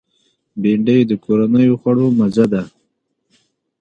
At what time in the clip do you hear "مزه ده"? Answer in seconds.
2.19-2.63